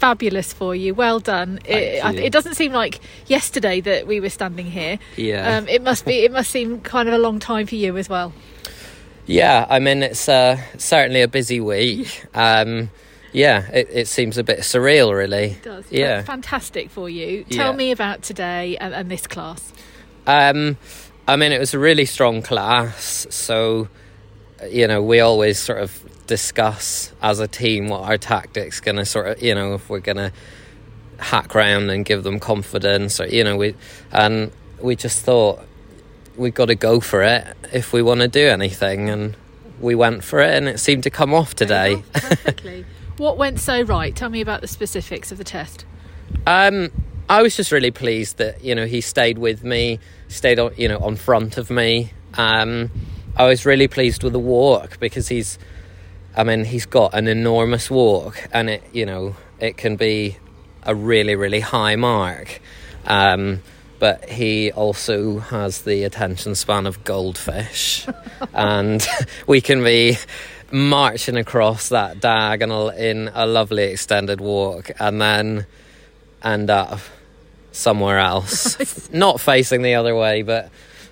[0.00, 0.94] fabulous for you.
[0.94, 1.60] Well done.
[1.64, 2.20] It, you.
[2.22, 4.98] it doesn't seem like yesterday that we were standing here.
[5.16, 5.58] Yeah.
[5.58, 6.24] Um, it must be.
[6.24, 8.32] It must seem kind of a long time for you as well.
[9.26, 12.26] Yeah, I mean it's uh, certainly a busy week.
[12.34, 12.90] Um,
[13.32, 15.52] yeah, it, it seems a bit surreal, really.
[15.52, 15.84] It does.
[15.90, 16.16] Yeah.
[16.16, 17.44] That's fantastic for you.
[17.44, 17.76] Tell Yeah.
[17.76, 19.72] me about today and, and this class.
[20.26, 20.76] Um,
[21.28, 23.28] I mean, it was a really strong class.
[23.30, 23.86] So,
[24.68, 29.04] you know, we always sort of discuss as a team what our tactics going to
[29.04, 30.32] sort of, you know, if we're going to
[31.18, 33.74] hack round and give them confidence, or you know, we
[34.12, 35.60] and we just thought
[36.36, 39.36] we've got to go for it if we want to do anything, and
[39.80, 42.02] we went for it, and it seemed to come off today.
[42.12, 42.84] Perfectly.
[43.16, 44.14] what went so right?
[44.14, 45.84] Tell me about the specifics of the test.
[46.46, 46.90] Um,
[47.28, 50.88] I was just really pleased that you know he stayed with me, stayed on you
[50.88, 52.12] know on front of me.
[52.34, 52.90] Um,
[53.36, 55.58] I was really pleased with the walk because he's,
[56.36, 60.36] I mean, he's got an enormous walk, and it you know it can be
[60.82, 62.60] a really really high mark.
[63.06, 63.62] Um,
[63.98, 68.06] but he also has the attention span of goldfish,
[68.54, 69.06] and
[69.46, 70.16] we can be
[70.72, 75.66] marching across that diagonal in a lovely extended walk, and then
[76.42, 77.00] end up
[77.72, 79.10] somewhere else.
[79.12, 80.70] Not facing the other way, but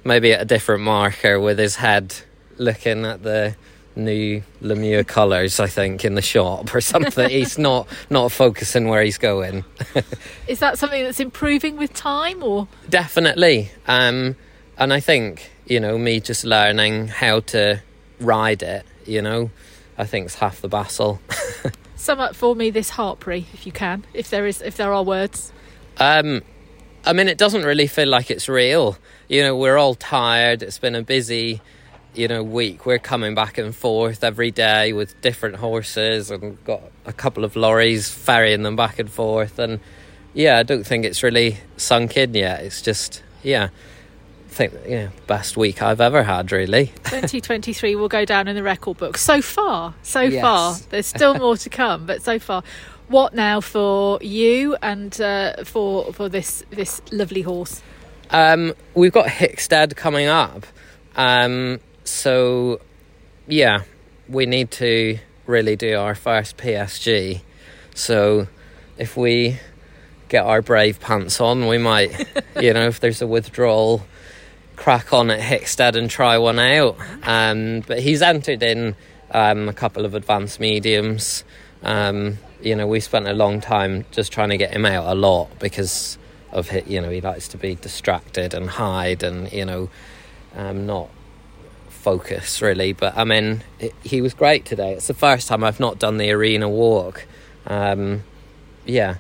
[0.09, 2.17] maybe at a different marker with his head
[2.57, 3.55] looking at the
[3.95, 7.29] new Lemieux colours, I think, in the shop or something.
[7.29, 9.65] he's not not focusing where he's going.
[10.49, 13.71] Is that something that's improving with time, or Definitely.
[13.87, 14.35] Um,
[14.79, 17.83] and I think, you know, me just learning how to
[18.19, 19.51] ride it, you know,
[19.97, 21.21] I think it's half the battle.
[21.97, 25.03] sum up for me this Harpreet, if you can, if there is, if there are
[25.03, 25.53] words.
[25.99, 26.43] Um,
[27.09, 28.99] I mean, it doesn't really feel like it's real.
[29.29, 30.63] You know, we're all tired.
[30.63, 31.63] It's been a busy,
[32.15, 32.85] you know, week.
[32.85, 37.57] We're coming back and forth every day with different horses and got a couple of
[37.57, 39.59] lorries ferrying them back and forth.
[39.59, 39.81] And
[40.35, 42.63] yeah, I don't think it's really sunk in yet.
[42.63, 46.87] It's just, yeah, I think, yeah, best week I've ever had, really.
[47.05, 49.17] 2023 will go down in the record book.
[49.17, 50.43] So far, so Yes.
[50.43, 50.77] far.
[50.91, 52.63] There's still more to come, but so far.
[53.09, 57.83] What now for you and uh, for for this this lovely horse?
[58.31, 60.67] Um, we've got Hickstead coming up.
[61.17, 62.81] Um, so,
[63.47, 63.83] yeah,
[64.29, 67.41] we need to really do our first PSG.
[67.95, 68.47] So,
[68.99, 69.59] if we
[70.29, 72.27] get our brave pants on, we might,
[72.61, 74.03] you know, if there's a withdrawal,
[74.77, 76.97] crack on at Hickstead and try one out.
[77.23, 78.95] Um, but he's entered in
[79.31, 81.45] um, a couple of advanced mediums.
[81.83, 85.15] Um, you know, we spent a long time just trying to get him out a
[85.15, 86.19] lot because
[86.53, 86.87] of it.
[86.87, 89.91] You know, he likes to be distracted and hide, and you know,
[90.57, 91.09] um, not
[91.89, 92.93] focus really.
[92.93, 94.93] But I mean, it, he was great today.
[94.93, 97.27] It's the first time I've not done the arena walk.
[97.67, 98.25] Um,
[98.87, 99.17] yeah,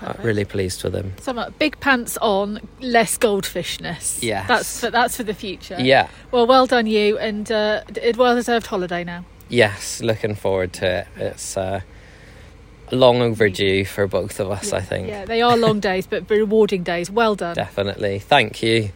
[0.00, 1.12] I'm really pleased with him.
[1.18, 4.22] Sum up: big pants on, less goldfishness.
[4.22, 5.76] Yeah, that's for, that's for the future.
[5.78, 6.08] Yeah.
[6.30, 9.24] Well, well done you, and uh, a well deserved holiday now.
[9.48, 11.06] Yes, looking forward to it.
[11.16, 11.80] It's uh,
[12.92, 15.08] long overdue for both of us, I think.
[15.08, 17.10] Yeah, they are long days, but rewarding days.
[17.10, 17.54] Well done.
[17.54, 18.18] Definitely.
[18.18, 18.90] Thank you.